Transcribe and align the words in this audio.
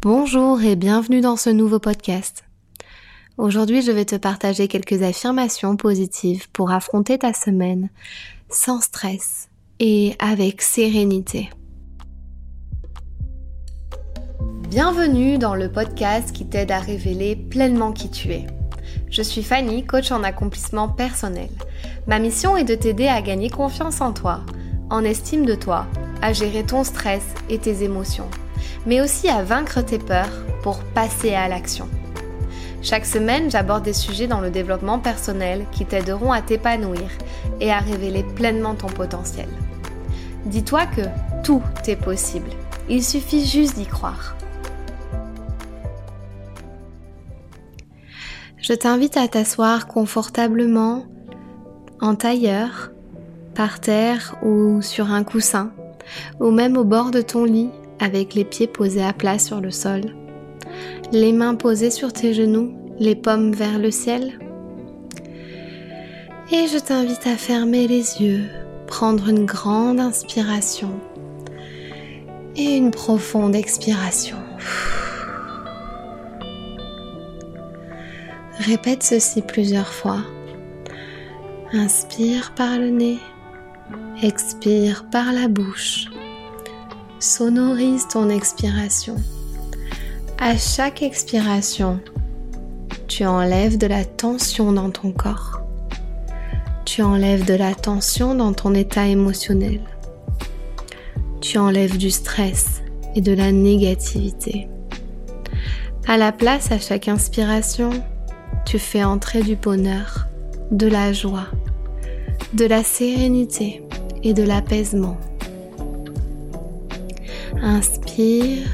Bonjour 0.00 0.62
et 0.62 0.76
bienvenue 0.76 1.20
dans 1.20 1.36
ce 1.36 1.50
nouveau 1.50 1.80
podcast. 1.80 2.44
Aujourd'hui, 3.36 3.82
je 3.82 3.90
vais 3.90 4.04
te 4.04 4.14
partager 4.14 4.68
quelques 4.68 5.02
affirmations 5.02 5.76
positives 5.76 6.48
pour 6.52 6.70
affronter 6.70 7.18
ta 7.18 7.32
semaine 7.32 7.88
sans 8.48 8.80
stress 8.80 9.48
et 9.80 10.14
avec 10.20 10.62
sérénité. 10.62 11.50
Bienvenue 14.70 15.36
dans 15.36 15.56
le 15.56 15.68
podcast 15.68 16.30
qui 16.30 16.46
t'aide 16.46 16.70
à 16.70 16.78
révéler 16.78 17.34
pleinement 17.34 17.90
qui 17.90 18.08
tu 18.08 18.30
es. 18.30 18.46
Je 19.10 19.22
suis 19.22 19.42
Fanny, 19.42 19.84
coach 19.84 20.12
en 20.12 20.22
accomplissement 20.22 20.88
personnel. 20.88 21.50
Ma 22.06 22.20
mission 22.20 22.56
est 22.56 22.62
de 22.62 22.76
t'aider 22.76 23.08
à 23.08 23.20
gagner 23.20 23.50
confiance 23.50 24.00
en 24.00 24.12
toi, 24.12 24.42
en 24.90 25.02
estime 25.02 25.44
de 25.44 25.56
toi, 25.56 25.88
à 26.22 26.32
gérer 26.32 26.62
ton 26.62 26.84
stress 26.84 27.24
et 27.50 27.58
tes 27.58 27.82
émotions 27.82 28.30
mais 28.86 29.00
aussi 29.00 29.28
à 29.28 29.42
vaincre 29.42 29.80
tes 29.80 29.98
peurs 29.98 30.44
pour 30.62 30.78
passer 30.78 31.34
à 31.34 31.48
l'action. 31.48 31.88
Chaque 32.80 33.06
semaine, 33.06 33.50
j'aborde 33.50 33.84
des 33.84 33.92
sujets 33.92 34.28
dans 34.28 34.40
le 34.40 34.50
développement 34.50 34.98
personnel 34.98 35.66
qui 35.72 35.84
t'aideront 35.84 36.32
à 36.32 36.42
t'épanouir 36.42 37.08
et 37.60 37.72
à 37.72 37.78
révéler 37.78 38.22
pleinement 38.22 38.74
ton 38.74 38.86
potentiel. 38.86 39.48
Dis-toi 40.46 40.86
que 40.86 41.02
tout 41.42 41.62
est 41.86 41.96
possible. 41.96 42.50
Il 42.88 43.04
suffit 43.04 43.44
juste 43.44 43.76
d'y 43.76 43.86
croire. 43.86 44.36
Je 48.58 48.72
t'invite 48.74 49.16
à 49.16 49.28
t'asseoir 49.28 49.86
confortablement 49.86 51.04
en 52.00 52.14
tailleur, 52.14 52.90
par 53.54 53.80
terre 53.80 54.36
ou 54.42 54.82
sur 54.82 55.10
un 55.10 55.24
coussin, 55.24 55.72
ou 56.38 56.50
même 56.50 56.76
au 56.76 56.84
bord 56.84 57.10
de 57.10 57.20
ton 57.20 57.44
lit 57.44 57.70
avec 58.00 58.34
les 58.34 58.44
pieds 58.44 58.66
posés 58.66 59.04
à 59.04 59.12
plat 59.12 59.38
sur 59.38 59.60
le 59.60 59.70
sol, 59.70 60.02
les 61.12 61.32
mains 61.32 61.54
posées 61.54 61.90
sur 61.90 62.12
tes 62.12 62.34
genoux, 62.34 62.72
les 62.98 63.14
pommes 63.14 63.52
vers 63.52 63.78
le 63.78 63.90
ciel. 63.90 64.38
Et 66.52 66.66
je 66.66 66.78
t'invite 66.78 67.26
à 67.26 67.36
fermer 67.36 67.86
les 67.86 68.22
yeux, 68.22 68.44
prendre 68.86 69.28
une 69.28 69.44
grande 69.44 70.00
inspiration 70.00 70.90
et 72.56 72.76
une 72.76 72.90
profonde 72.90 73.54
expiration. 73.54 74.36
Répète 78.58 79.02
ceci 79.02 79.42
plusieurs 79.42 79.92
fois. 79.92 80.22
Inspire 81.72 82.54
par 82.54 82.78
le 82.78 82.88
nez, 82.88 83.18
expire 84.22 85.04
par 85.10 85.32
la 85.32 85.48
bouche 85.48 86.08
sonorise 87.20 88.06
ton 88.06 88.28
expiration. 88.30 89.16
À 90.38 90.56
chaque 90.56 91.02
expiration, 91.02 92.00
tu 93.08 93.26
enlèves 93.26 93.76
de 93.76 93.86
la 93.86 94.04
tension 94.04 94.72
dans 94.72 94.90
ton 94.90 95.10
corps. 95.10 95.60
Tu 96.84 97.02
enlèves 97.02 97.44
de 97.44 97.54
la 97.54 97.74
tension 97.74 98.34
dans 98.34 98.52
ton 98.52 98.72
état 98.74 99.06
émotionnel. 99.06 99.80
Tu 101.40 101.58
enlèves 101.58 101.98
du 101.98 102.10
stress 102.10 102.82
et 103.14 103.20
de 103.20 103.32
la 103.32 103.50
négativité. 103.50 104.68
À 106.06 106.16
la 106.16 106.32
place, 106.32 106.70
à 106.70 106.78
chaque 106.78 107.08
inspiration, 107.08 107.90
tu 108.64 108.78
fais 108.78 109.04
entrer 109.04 109.42
du 109.42 109.56
bonheur, 109.56 110.26
de 110.70 110.86
la 110.86 111.12
joie, 111.12 111.48
de 112.54 112.64
la 112.64 112.82
sérénité 112.82 113.82
et 114.22 114.34
de 114.34 114.42
l'apaisement. 114.42 115.18
Inspire 117.62 118.68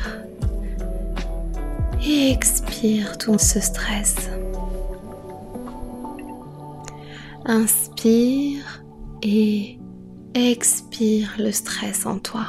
et 2.06 2.30
expire 2.30 3.16
tout 3.18 3.38
ce 3.38 3.60
stress. 3.60 4.30
Inspire 7.46 8.84
et 9.22 9.78
expire 10.34 11.34
le 11.38 11.50
stress 11.52 12.06
en 12.06 12.18
toi. 12.18 12.46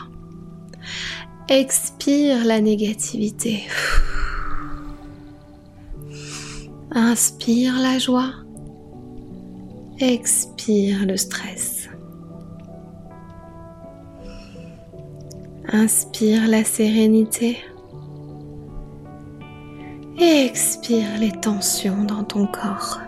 Expire 1.48 2.44
la 2.44 2.60
négativité. 2.60 3.64
Inspire 6.92 7.78
la 7.80 8.00
joie. 8.00 8.32
Expire 10.00 11.06
le 11.06 11.16
stress. 11.18 11.85
Inspire 15.72 16.48
la 16.48 16.64
sérénité 16.64 17.58
et 20.20 20.46
expire 20.46 21.18
les 21.20 21.32
tensions 21.32 22.04
dans 22.04 22.24
ton 22.24 22.46
corps. 22.46 23.00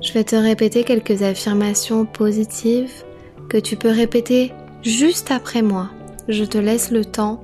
Je 0.00 0.12
vais 0.12 0.22
te 0.22 0.36
répéter 0.36 0.84
quelques 0.84 1.22
affirmations 1.22 2.06
positives 2.06 3.04
que 3.48 3.58
tu 3.58 3.76
peux 3.76 3.90
répéter 3.90 4.52
juste 4.82 5.32
après 5.32 5.62
moi. 5.62 5.90
Je 6.28 6.44
te 6.44 6.56
laisse 6.56 6.92
le 6.92 7.04
temps 7.04 7.42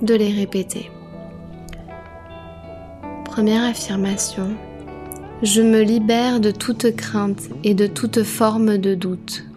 de 0.00 0.14
les 0.14 0.32
répéter. 0.32 0.90
Première 3.26 3.64
affirmation. 3.64 4.48
Je 5.42 5.60
me 5.60 5.82
libère 5.82 6.40
de 6.40 6.50
toute 6.50 6.96
crainte 6.96 7.50
et 7.64 7.74
de 7.74 7.86
toute 7.86 8.22
forme 8.22 8.78
de 8.78 8.94
doute. 8.94 9.47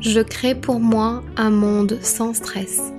Je 0.00 0.20
crée 0.20 0.54
pour 0.54 0.78
moi 0.78 1.24
un 1.36 1.50
monde 1.50 1.98
sans 2.02 2.32
stress. 2.32 2.92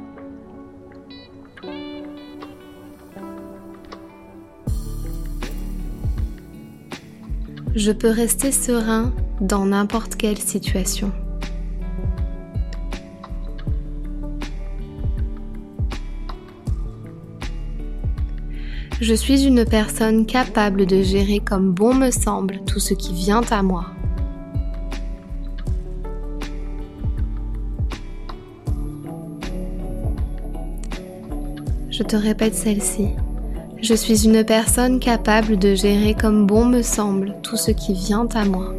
Je 7.74 7.92
peux 7.94 8.10
rester 8.10 8.52
serein 8.52 9.14
dans 9.40 9.66
n'importe 9.66 10.16
quelle 10.16 10.38
situation. 10.38 11.14
Je 19.00 19.14
suis 19.14 19.46
une 19.46 19.64
personne 19.64 20.26
capable 20.26 20.86
de 20.86 21.02
gérer 21.02 21.40
comme 21.40 21.72
bon 21.72 21.94
me 21.94 22.12
semble 22.12 22.60
tout 22.68 22.82
ce 22.82 22.94
qui 22.94 23.14
vient 23.14 23.44
à 23.50 23.64
moi. 23.64 23.86
Je 32.00 32.06
te 32.06 32.16
répète 32.16 32.56
celle-ci. 32.56 33.10
Je 33.82 33.94
suis 33.94 34.24
une 34.24 34.46
personne 34.46 35.02
capable 35.02 35.60
de 35.60 35.76
gérer 35.76 36.14
comme 36.14 36.48
bon 36.48 36.64
me 36.64 36.82
semble 36.82 37.36
tout 37.44 37.58
ce 37.58 37.72
qui 37.72 37.92
vient 37.92 38.26
à 38.36 38.46
moi. 38.46 38.74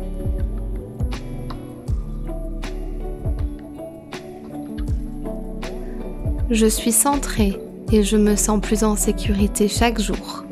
Je 6.49 6.65
suis 6.65 6.93
centrée 6.93 7.59
et 7.93 8.03
je 8.03 8.17
me 8.17 8.37
sens 8.37 8.59
plus 8.59 8.85
en 8.85 8.97
sécurité 8.97 9.69
chaque 9.69 10.01
jour. 10.01 10.45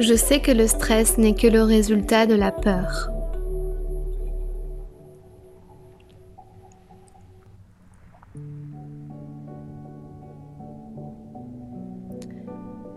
Je 0.00 0.14
sais 0.14 0.40
que 0.40 0.50
le 0.50 0.66
stress 0.66 1.18
n'est 1.18 1.34
que 1.34 1.46
le 1.46 1.62
résultat 1.62 2.24
de 2.24 2.34
la 2.34 2.50
peur. 2.52 3.10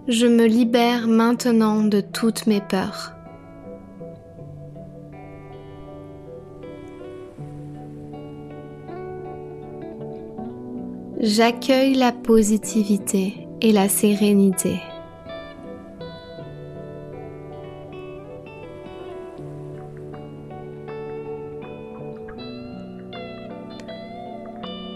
Je 0.08 0.28
me 0.28 0.46
libère 0.46 1.10
maintenant 1.10 1.84
de 1.84 2.00
toutes 2.00 2.48
mes 2.48 2.62
peurs. 2.62 3.12
J'accueille 11.20 11.96
la 11.96 12.14
positivité 12.14 13.46
et 13.60 13.74
la 13.74 13.90
sérénité. 13.90 14.80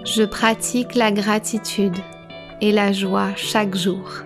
Je 0.07 0.23
pratique 0.23 0.95
la 0.95 1.11
gratitude 1.11 1.97
et 2.61 2.71
la 2.71 2.93
joie 2.93 3.35
chaque 3.35 3.75
jour. 3.75 4.23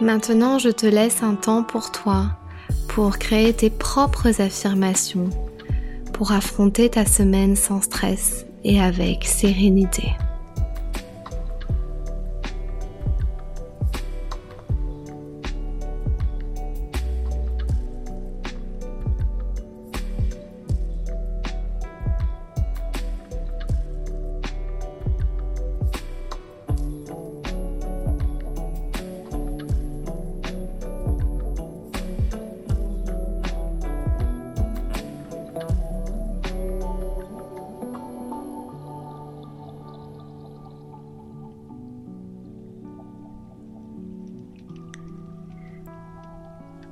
Maintenant, 0.00 0.58
je 0.58 0.70
te 0.70 0.86
laisse 0.86 1.22
un 1.22 1.36
temps 1.36 1.62
pour 1.62 1.92
toi, 1.92 2.32
pour 2.88 3.18
créer 3.18 3.52
tes 3.52 3.70
propres 3.70 4.40
affirmations, 4.40 5.30
pour 6.12 6.32
affronter 6.32 6.90
ta 6.90 7.06
semaine 7.06 7.54
sans 7.54 7.80
stress 7.80 8.44
et 8.64 8.80
avec 8.80 9.24
sérénité. 9.24 10.14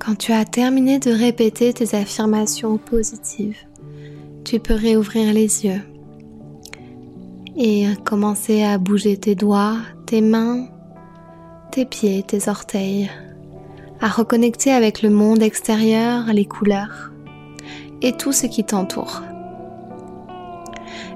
Quand 0.05 0.15
tu 0.15 0.33
as 0.33 0.43
terminé 0.43 0.99
de 0.99 1.11
répéter 1.11 1.71
tes 1.71 1.95
affirmations 1.95 2.77
positives, 2.77 3.59
tu 4.43 4.59
peux 4.59 4.73
réouvrir 4.73 5.33
les 5.33 5.65
yeux 5.65 5.81
et 7.55 7.85
commencer 8.03 8.63
à 8.63 8.77
bouger 8.77 9.15
tes 9.15 9.35
doigts, 9.35 9.77
tes 10.05 10.19
mains, 10.19 10.67
tes 11.71 11.85
pieds, 11.85 12.21
tes 12.21 12.49
orteils, 12.49 13.09
à 14.01 14.09
reconnecter 14.09 14.73
avec 14.73 15.03
le 15.03 15.09
monde 15.09 15.41
extérieur, 15.41 16.25
les 16.33 16.45
couleurs 16.45 17.13
et 18.01 18.11
tout 18.11 18.33
ce 18.33 18.45
qui 18.45 18.65
t'entoure. 18.65 19.21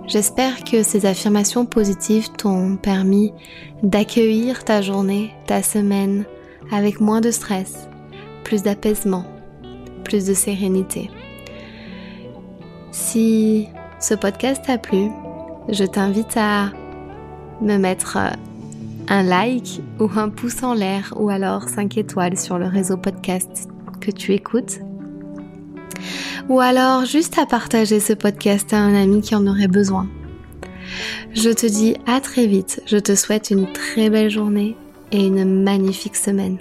J'espère 0.07 0.63
que 0.63 0.81
ces 0.81 1.05
affirmations 1.05 1.65
positives 1.65 2.31
t'ont 2.31 2.77
permis 2.77 3.33
d'accueillir 3.83 4.63
ta 4.63 4.81
journée, 4.81 5.31
ta 5.45 5.61
semaine 5.61 6.23
avec 6.71 7.01
moins 7.01 7.19
de 7.19 7.31
stress 7.31 7.89
plus 8.47 8.63
d'apaisement, 8.63 9.25
plus 10.05 10.25
de 10.25 10.33
sérénité. 10.33 11.11
Si 12.91 13.67
ce 13.99 14.13
podcast 14.13 14.63
t'a 14.65 14.77
plu, 14.77 15.09
je 15.67 15.83
t'invite 15.83 16.37
à 16.37 16.71
me 17.61 17.75
mettre 17.75 18.15
euh, 18.15 18.29
un 19.09 19.23
like 19.23 19.81
ou 19.99 20.09
un 20.15 20.29
pouce 20.29 20.63
en 20.63 20.73
l'air 20.73 21.13
ou 21.17 21.27
alors 21.27 21.67
5 21.67 21.97
étoiles 21.97 22.37
sur 22.37 22.57
le 22.57 22.67
réseau 22.67 22.95
podcast 22.95 23.67
que 23.99 24.11
tu 24.11 24.31
écoutes. 24.31 24.79
Ou 26.47 26.61
alors 26.61 27.03
juste 27.03 27.37
à 27.37 27.45
partager 27.45 27.99
ce 27.99 28.13
podcast 28.13 28.71
à 28.71 28.77
un 28.77 28.95
ami 28.95 29.19
qui 29.19 29.35
en 29.35 29.45
aurait 29.45 29.67
besoin. 29.67 30.07
Je 31.33 31.49
te 31.49 31.65
dis 31.65 31.97
à 32.05 32.21
très 32.21 32.47
vite, 32.47 32.81
je 32.85 32.97
te 32.97 33.13
souhaite 33.13 33.49
une 33.49 33.69
très 33.73 34.09
belle 34.09 34.29
journée 34.29 34.77
et 35.11 35.27
une 35.27 35.63
magnifique 35.63 36.15
semaine. 36.15 36.57